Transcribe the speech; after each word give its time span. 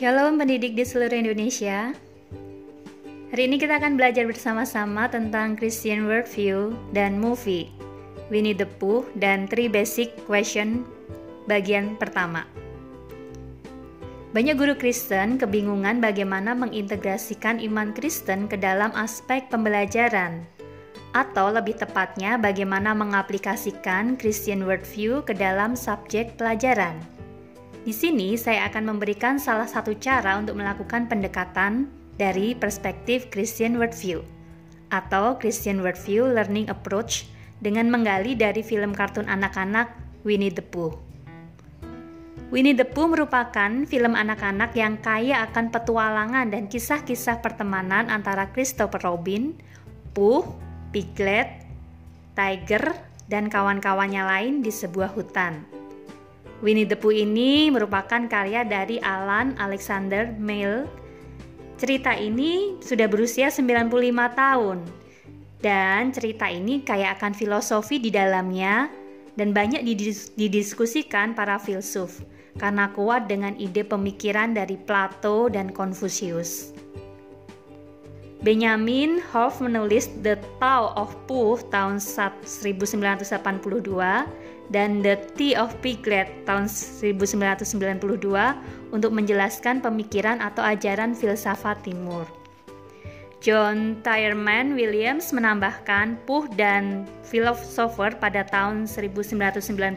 Shalom 0.00 0.40
pendidik 0.40 0.80
di 0.80 0.80
seluruh 0.80 1.12
Indonesia. 1.12 1.92
Hari 3.36 3.42
ini 3.44 3.60
kita 3.60 3.76
akan 3.76 4.00
belajar 4.00 4.24
bersama-sama 4.24 5.12
tentang 5.12 5.60
Christian 5.60 6.08
Worldview 6.08 6.72
dan 6.96 7.20
movie 7.20 7.68
Winnie 8.32 8.56
the 8.56 8.64
Pooh 8.64 9.04
dan 9.20 9.44
Three 9.44 9.68
Basic 9.68 10.08
Question 10.24 10.88
bagian 11.44 12.00
pertama. 12.00 12.48
Banyak 14.32 14.56
guru 14.56 14.72
Kristen 14.72 15.36
kebingungan 15.36 16.00
bagaimana 16.00 16.56
mengintegrasikan 16.56 17.60
iman 17.60 17.92
Kristen 17.92 18.48
ke 18.48 18.56
dalam 18.56 18.96
aspek 18.96 19.52
pembelajaran, 19.52 20.48
atau 21.12 21.52
lebih 21.52 21.76
tepatnya 21.76 22.40
bagaimana 22.40 22.96
mengaplikasikan 22.96 24.16
Christian 24.16 24.64
worldview 24.64 25.20
ke 25.28 25.36
dalam 25.36 25.76
subjek 25.76 26.40
pelajaran. 26.40 27.19
Di 27.80 27.96
sini 27.96 28.36
saya 28.36 28.68
akan 28.68 28.92
memberikan 28.92 29.40
salah 29.40 29.64
satu 29.64 29.96
cara 29.96 30.36
untuk 30.36 30.60
melakukan 30.60 31.08
pendekatan 31.08 31.88
dari 32.20 32.52
perspektif 32.52 33.32
Christian 33.32 33.80
worldview 33.80 34.20
atau 34.92 35.40
Christian 35.40 35.80
worldview 35.80 36.28
learning 36.28 36.68
approach 36.68 37.24
dengan 37.64 37.88
menggali 37.88 38.36
dari 38.36 38.60
film 38.60 38.92
kartun 38.92 39.24
anak-anak 39.32 39.88
Winnie 40.28 40.52
the 40.52 40.60
Pooh. 40.60 40.92
Winnie 42.52 42.76
the 42.76 42.84
Pooh 42.84 43.08
merupakan 43.08 43.88
film 43.88 44.12
anak-anak 44.12 44.76
yang 44.76 45.00
kaya 45.00 45.48
akan 45.48 45.72
petualangan 45.72 46.52
dan 46.52 46.68
kisah-kisah 46.68 47.40
pertemanan 47.40 48.12
antara 48.12 48.52
Christopher 48.52 49.00
Robin, 49.08 49.56
Pooh, 50.12 50.44
Piglet, 50.92 51.64
Tiger, 52.36 52.92
dan 53.30 53.48
kawan-kawannya 53.48 54.20
lain 54.20 54.54
di 54.60 54.68
sebuah 54.74 55.16
hutan. 55.16 55.79
Winnie 56.60 56.84
the 56.84 56.96
Pooh 56.96 57.16
ini 57.16 57.72
merupakan 57.72 58.28
karya 58.28 58.68
dari 58.68 59.00
Alan 59.00 59.56
Alexander 59.56 60.28
Mail. 60.36 60.84
Cerita 61.80 62.12
ini 62.12 62.76
sudah 62.84 63.08
berusia 63.08 63.48
95 63.48 63.88
tahun. 64.36 64.78
Dan 65.60 66.12
cerita 66.12 66.48
ini 66.52 66.84
kaya 66.84 67.16
akan 67.16 67.32
filosofi 67.32 67.96
di 68.00 68.12
dalamnya 68.12 68.92
dan 69.36 69.56
banyak 69.56 69.84
didiskusikan 70.36 71.32
para 71.32 71.56
filsuf 71.56 72.20
karena 72.60 72.92
kuat 72.92 73.28
dengan 73.28 73.56
ide 73.56 73.84
pemikiran 73.84 74.52
dari 74.52 74.76
Plato 74.76 75.48
dan 75.48 75.72
Konfusius. 75.72 76.76
Benjamin 78.40 79.20
Hoff 79.32 79.60
menulis 79.60 80.08
The 80.24 80.40
Tao 80.56 80.96
of 80.96 81.12
Pooh 81.28 81.60
tahun 81.68 82.00
1982 82.00 83.28
dan 84.70 85.02
The 85.02 85.18
Tea 85.34 85.58
of 85.58 85.74
Piglet 85.82 86.46
tahun 86.46 86.70
1992 86.70 87.98
untuk 88.94 89.10
menjelaskan 89.10 89.82
pemikiran 89.82 90.38
atau 90.38 90.62
ajaran 90.62 91.12
filsafat 91.12 91.82
timur. 91.82 92.24
John 93.40 93.96
Tyrman 94.04 94.76
Williams 94.76 95.32
menambahkan 95.32 96.20
Puh 96.28 96.44
dan 96.54 97.08
Philosopher 97.24 98.12
pada 98.20 98.44
tahun 98.44 98.84
1995 98.84 99.96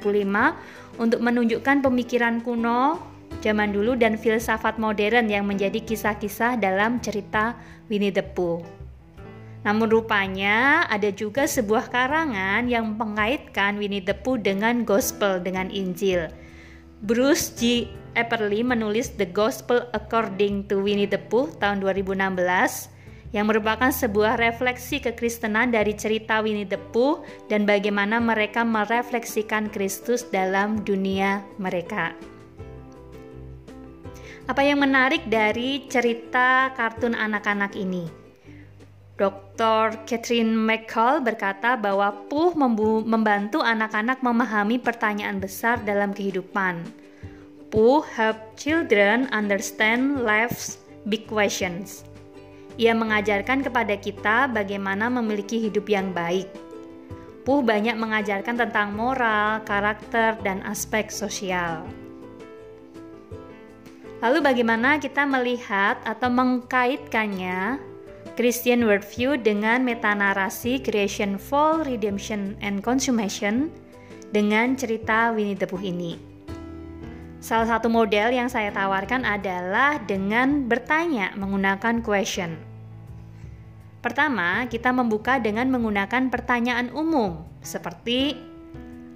untuk 0.95 1.19
menunjukkan 1.19 1.83
pemikiran 1.83 2.39
kuno 2.39 3.03
zaman 3.43 3.75
dulu 3.75 3.99
dan 3.99 4.15
filsafat 4.15 4.79
modern 4.79 5.27
yang 5.27 5.43
menjadi 5.43 5.83
kisah-kisah 5.83 6.55
dalam 6.55 7.03
cerita 7.03 7.59
Winnie 7.91 8.15
the 8.15 8.23
Pooh. 8.23 8.82
Namun 9.63 9.87
rupanya 9.87 10.83
ada 10.91 11.07
juga 11.11 11.47
sebuah 11.47 11.87
karangan 11.87 12.67
yang 12.67 12.99
mengaitkan 12.99 13.79
Winnie 13.79 14.03
the 14.03 14.15
Pooh 14.15 14.35
dengan 14.35 14.83
gospel 14.83 15.39
dengan 15.39 15.71
Injil. 15.71 16.27
Bruce 17.03 17.51
G. 17.55 17.87
Epperly 18.13 18.61
menulis 18.61 19.17
The 19.17 19.25
Gospel 19.25 19.89
According 19.89 20.69
to 20.69 20.85
Winnie 20.85 21.09
the 21.09 21.17
Pooh 21.17 21.49
tahun 21.57 21.81
2016 21.81 22.93
yang 23.33 23.49
merupakan 23.49 23.89
sebuah 23.89 24.37
refleksi 24.37 25.01
kekristenan 25.01 25.73
dari 25.73 25.97
cerita 25.97 26.37
Winnie 26.45 26.69
the 26.69 26.77
Pooh 26.93 27.25
dan 27.49 27.65
bagaimana 27.65 28.21
mereka 28.21 28.61
merefleksikan 28.61 29.73
Kristus 29.73 30.29
dalam 30.29 30.85
dunia 30.85 31.41
mereka. 31.57 32.13
Apa 34.45 34.61
yang 34.61 34.85
menarik 34.85 35.25
dari 35.25 35.89
cerita 35.89 36.69
kartun 36.77 37.17
anak-anak 37.17 37.73
ini? 37.73 38.22
Dr. 39.13 39.93
Catherine 40.09 40.57
McCall 40.57 41.21
berkata 41.21 41.77
bahwa 41.77 42.09
Pooh 42.33 42.57
membantu 43.05 43.61
anak-anak 43.61 44.25
memahami 44.25 44.81
pertanyaan 44.81 45.37
besar 45.37 45.77
dalam 45.85 46.17
kehidupan. 46.17 46.81
Pooh 47.69 48.01
help 48.01 48.57
children 48.57 49.29
understand 49.29 50.25
life's 50.25 50.81
big 51.05 51.29
questions. 51.29 52.01
Ia 52.81 52.97
mengajarkan 52.97 53.61
kepada 53.61 53.93
kita 54.01 54.49
bagaimana 54.49 55.13
memiliki 55.13 55.61
hidup 55.61 55.85
yang 55.85 56.09
baik. 56.09 56.49
Puh 57.45 57.61
banyak 57.61 57.93
mengajarkan 57.93 58.57
tentang 58.57 58.97
moral, 58.97 59.61
karakter, 59.61 60.41
dan 60.41 60.65
aspek 60.65 61.13
sosial. 61.13 61.85
Lalu 64.25 64.41
bagaimana 64.41 64.97
kita 64.97 65.27
melihat 65.27 66.01
atau 66.01 66.33
mengkaitkannya 66.33 67.92
Christian 68.33 68.89
worldview 68.89 69.37
dengan 69.37 69.85
metanarasi 69.85 70.81
creation, 70.81 71.37
fall, 71.37 71.85
redemption, 71.85 72.57
and 72.65 72.81
consummation 72.81 73.69
dengan 74.33 74.73
cerita 74.73 75.29
Winnie 75.29 75.53
the 75.53 75.69
Pooh 75.69 75.77
ini? 75.77 76.17
Salah 77.37 77.77
satu 77.77 77.93
model 77.93 78.33
yang 78.33 78.49
saya 78.49 78.73
tawarkan 78.73 79.21
adalah 79.21 80.01
dengan 80.01 80.65
bertanya 80.65 81.37
menggunakan 81.37 82.01
question. 82.01 82.57
Pertama, 84.01 84.65
kita 84.65 84.89
membuka 84.89 85.37
dengan 85.37 85.69
menggunakan 85.69 86.33
pertanyaan 86.33 86.89
umum 86.89 87.45
seperti 87.61 88.33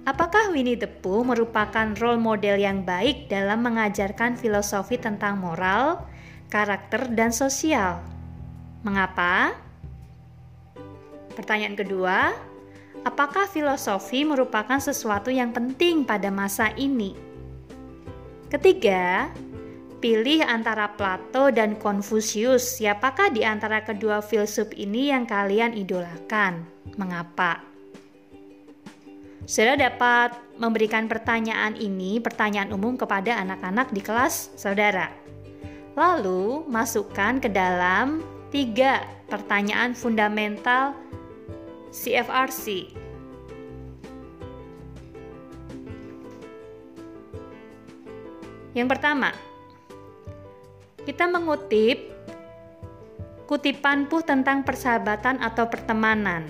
Apakah 0.06 0.54
Winnie 0.54 0.78
the 0.78 0.88
Pooh 0.88 1.20
merupakan 1.20 1.92
role 2.00 2.16
model 2.16 2.56
yang 2.56 2.80
baik 2.80 3.28
dalam 3.28 3.60
mengajarkan 3.60 4.40
filosofi 4.40 4.96
tentang 4.96 5.36
moral, 5.36 6.00
karakter, 6.48 7.12
dan 7.12 7.28
sosial? 7.28 8.00
Mengapa? 8.86 9.58
Pertanyaan 11.34 11.74
kedua, 11.74 12.30
apakah 13.02 13.50
filosofi 13.50 14.22
merupakan 14.22 14.78
sesuatu 14.78 15.30
yang 15.30 15.50
penting 15.50 16.06
pada 16.06 16.30
masa 16.30 16.70
ini? 16.78 17.14
Ketiga, 18.48 19.28
pilih 19.98 20.46
antara 20.46 20.94
Plato 20.94 21.50
dan 21.50 21.74
Konfusius. 21.74 22.78
Siapakah 22.78 23.34
di 23.34 23.42
antara 23.42 23.82
kedua 23.82 24.22
filsuf 24.22 24.70
ini 24.78 25.10
yang 25.10 25.26
kalian 25.26 25.74
idolakan? 25.74 26.62
Mengapa? 26.94 27.60
Saudara 29.48 29.90
dapat 29.90 30.36
memberikan 30.60 31.08
pertanyaan 31.08 31.74
ini, 31.74 32.20
pertanyaan 32.20 32.68
umum 32.70 33.00
kepada 33.00 33.42
anak-anak 33.42 33.90
di 33.90 34.04
kelas 34.04 34.52
saudara. 34.54 35.08
Lalu 35.96 36.68
masukkan 36.68 37.40
ke 37.42 37.48
dalam 37.48 38.22
tiga 38.48 39.04
pertanyaan 39.28 39.92
fundamental 39.92 40.96
CFRC 41.92 42.98
Yang 48.78 48.88
pertama, 48.94 49.34
kita 51.02 51.26
mengutip 51.26 52.14
kutipan 53.50 54.06
Puh 54.06 54.22
tentang 54.22 54.62
persahabatan 54.62 55.42
atau 55.42 55.66
pertemanan. 55.66 56.46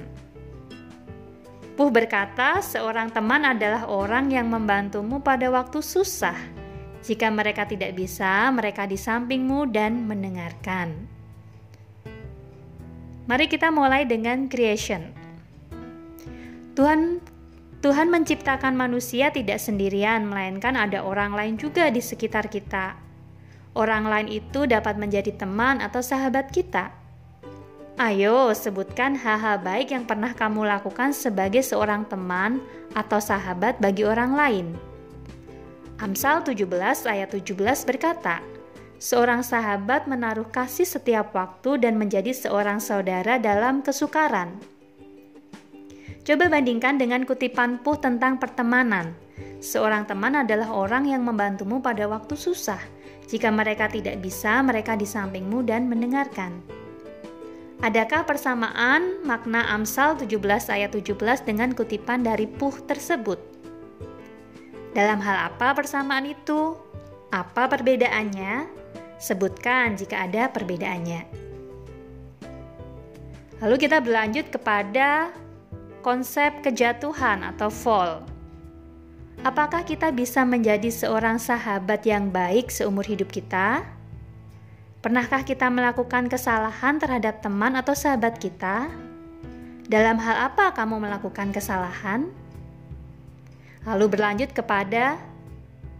Puh 1.78 1.88
berkata, 1.88 2.60
seorang 2.60 3.14
teman 3.14 3.48
adalah 3.48 3.88
orang 3.88 4.34
yang 4.34 4.50
membantumu 4.50 5.24
pada 5.24 5.48
waktu 5.48 5.80
susah. 5.80 6.36
Jika 7.00 7.30
mereka 7.32 7.64
tidak 7.64 7.96
bisa, 7.96 8.50
mereka 8.52 8.84
di 8.84 8.98
sampingmu 9.00 9.70
dan 9.72 10.04
mendengarkan. 10.04 11.08
Mari 13.28 13.44
kita 13.44 13.68
mulai 13.68 14.08
dengan 14.08 14.48
creation. 14.48 15.12
Tuhan 16.72 17.20
Tuhan 17.84 18.08
menciptakan 18.08 18.72
manusia 18.72 19.28
tidak 19.28 19.60
sendirian, 19.60 20.26
melainkan 20.26 20.74
ada 20.74 21.04
orang 21.04 21.36
lain 21.36 21.54
juga 21.60 21.92
di 21.92 22.00
sekitar 22.00 22.48
kita. 22.48 22.96
Orang 23.76 24.08
lain 24.08 24.32
itu 24.32 24.64
dapat 24.64 24.96
menjadi 24.96 25.30
teman 25.36 25.78
atau 25.84 26.00
sahabat 26.00 26.50
kita. 26.50 26.90
Ayo, 28.00 28.50
sebutkan 28.56 29.14
hal-hal 29.14 29.60
baik 29.60 29.92
yang 29.92 30.08
pernah 30.08 30.32
kamu 30.32 30.64
lakukan 30.64 31.12
sebagai 31.12 31.60
seorang 31.60 32.08
teman 32.08 32.64
atau 32.96 33.20
sahabat 33.20 33.76
bagi 33.78 34.08
orang 34.08 34.32
lain. 34.34 34.66
Amsal 36.00 36.42
17 36.42 36.64
ayat 37.06 37.28
17 37.30 37.54
berkata, 37.84 38.40
Seorang 38.98 39.46
sahabat 39.46 40.10
menaruh 40.10 40.50
kasih 40.50 40.82
setiap 40.82 41.30
waktu 41.30 41.78
dan 41.78 41.94
menjadi 42.02 42.34
seorang 42.34 42.82
saudara 42.82 43.38
dalam 43.38 43.78
kesukaran. 43.86 44.58
Coba 46.26 46.50
bandingkan 46.50 46.98
dengan 46.98 47.22
kutipan 47.22 47.78
Puh 47.78 47.94
tentang 47.94 48.42
pertemanan. 48.42 49.14
Seorang 49.62 50.02
teman 50.10 50.42
adalah 50.42 50.74
orang 50.74 51.06
yang 51.06 51.22
membantumu 51.22 51.78
pada 51.78 52.10
waktu 52.10 52.34
susah. 52.34 52.82
Jika 53.30 53.54
mereka 53.54 53.86
tidak 53.86 54.18
bisa, 54.18 54.58
mereka 54.66 54.98
di 54.98 55.06
sampingmu 55.06 55.62
dan 55.62 55.86
mendengarkan. 55.86 56.58
Adakah 57.78 58.26
persamaan 58.26 59.22
makna 59.22 59.62
Amsal 59.70 60.18
17 60.18 60.74
ayat 60.74 60.90
17 60.90 61.46
dengan 61.46 61.70
kutipan 61.70 62.26
dari 62.26 62.50
Puh 62.50 62.74
tersebut? 62.82 63.38
Dalam 64.90 65.22
hal 65.22 65.54
apa 65.54 65.78
persamaan 65.78 66.26
itu? 66.26 66.74
Apa 67.30 67.70
perbedaannya? 67.70 68.78
Sebutkan 69.18 69.98
jika 69.98 70.30
ada 70.30 70.46
perbedaannya. 70.46 71.26
Lalu 73.58 73.76
kita 73.82 73.98
berlanjut 73.98 74.54
kepada 74.54 75.34
konsep 76.06 76.62
kejatuhan 76.62 77.42
atau 77.42 77.66
fall. 77.66 78.22
Apakah 79.42 79.82
kita 79.82 80.10
bisa 80.14 80.42
menjadi 80.42 80.90
seorang 80.90 81.38
sahabat 81.38 82.02
yang 82.06 82.30
baik 82.30 82.70
seumur 82.70 83.06
hidup 83.06 83.30
kita? 83.30 83.82
Pernahkah 84.98 85.46
kita 85.46 85.70
melakukan 85.70 86.26
kesalahan 86.26 86.98
terhadap 86.98 87.38
teman 87.38 87.78
atau 87.78 87.94
sahabat 87.94 88.38
kita? 88.38 88.90
Dalam 89.86 90.18
hal 90.18 90.50
apa 90.50 90.74
kamu 90.74 91.06
melakukan 91.06 91.54
kesalahan? 91.54 92.30
Lalu 93.86 94.06
berlanjut 94.10 94.50
kepada 94.50 95.22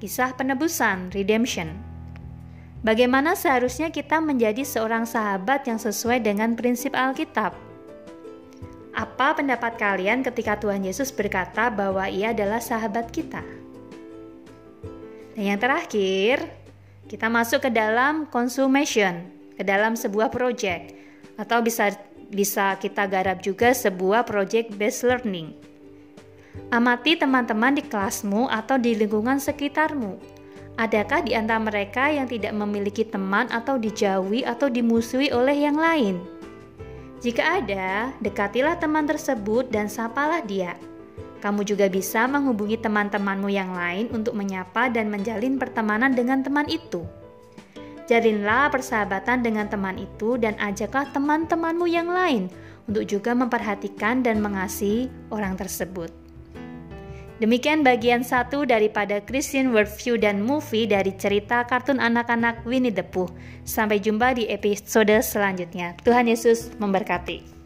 kisah 0.03 0.35
penebusan, 0.35 1.15
redemption. 1.15 1.88
Bagaimana 2.79 3.35
seharusnya 3.35 3.91
kita 3.91 4.23
menjadi 4.23 4.63
seorang 4.63 5.03
sahabat 5.03 5.67
yang 5.67 5.83
sesuai 5.83 6.23
dengan 6.23 6.55
prinsip 6.55 6.95
Alkitab? 6.95 7.51
Apa 8.95 9.35
pendapat 9.35 9.75
kalian 9.75 10.23
ketika 10.23 10.55
Tuhan 10.59 10.87
Yesus 10.87 11.11
berkata 11.11 11.75
bahwa 11.75 12.07
Ia 12.07 12.31
adalah 12.31 12.63
sahabat 12.63 13.11
kita? 13.11 13.43
Dan 15.35 15.55
yang 15.55 15.59
terakhir, 15.59 16.47
kita 17.11 17.27
masuk 17.27 17.67
ke 17.67 17.71
dalam 17.71 18.31
consummation, 18.31 19.27
ke 19.59 19.67
dalam 19.67 19.99
sebuah 19.99 20.31
project 20.31 20.95
atau 21.35 21.59
bisa 21.63 21.95
bisa 22.31 22.79
kita 22.79 23.11
garap 23.11 23.43
juga 23.43 23.75
sebuah 23.75 24.23
project 24.23 24.75
based 24.79 25.03
learning. 25.03 25.51
Amati 26.71 27.19
teman-teman 27.19 27.75
di 27.75 27.83
kelasmu 27.83 28.47
atau 28.47 28.79
di 28.79 28.95
lingkungan 28.95 29.41
sekitarmu. 29.43 30.38
Adakah 30.79 31.27
di 31.27 31.35
antara 31.35 31.59
mereka 31.59 32.07
yang 32.07 32.31
tidak 32.31 32.55
memiliki 32.55 33.03
teman 33.03 33.51
atau 33.51 33.83
dijauhi 33.83 34.47
atau 34.47 34.71
dimusuhi 34.71 35.35
oleh 35.35 35.67
yang 35.67 35.75
lain? 35.75 36.23
Jika 37.19 37.59
ada, 37.59 38.15
dekatilah 38.23 38.79
teman 38.79 39.03
tersebut 39.03 39.67
dan 39.75 39.91
sapalah 39.91 40.39
dia. 40.39 40.79
Kamu 41.43 41.67
juga 41.67 41.91
bisa 41.91 42.31
menghubungi 42.31 42.79
teman-temanmu 42.79 43.51
yang 43.51 43.75
lain 43.75 44.07
untuk 44.15 44.39
menyapa 44.39 44.87
dan 44.87 45.11
menjalin 45.11 45.59
pertemanan 45.59 46.15
dengan 46.15 46.47
teman 46.47 46.71
itu. 46.71 47.03
Jalinlah 48.07 48.71
persahabatan 48.71 49.43
dengan 49.43 49.67
teman 49.67 49.99
itu 49.99 50.39
dan 50.39 50.55
ajaklah 50.63 51.11
teman-temanmu 51.11 51.91
yang 51.91 52.07
lain 52.07 52.47
untuk 52.87 53.03
juga 53.03 53.35
memperhatikan 53.35 54.23
dan 54.23 54.39
mengasihi 54.39 55.11
orang 55.35 55.59
tersebut. 55.59 56.18
Demikian 57.39 57.87
bagian 57.87 58.27
satu 58.27 58.67
daripada 58.67 59.23
Christian 59.23 59.71
Worldview 59.71 60.19
dan 60.19 60.43
Movie 60.43 60.91
dari 60.91 61.15
cerita 61.15 61.63
kartun 61.63 62.03
anak-anak 62.03 62.67
Winnie 62.67 62.91
the 62.91 63.07
Pooh. 63.07 63.31
Sampai 63.63 64.03
jumpa 64.03 64.35
di 64.35 64.51
episode 64.51 65.23
selanjutnya. 65.23 65.95
Tuhan 66.03 66.27
Yesus 66.27 66.75
memberkati. 66.83 67.58